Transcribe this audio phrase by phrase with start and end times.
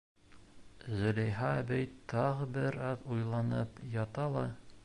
[1.01, 4.49] Зөләйха әбей тағы бер аҙ уйланып ята ла: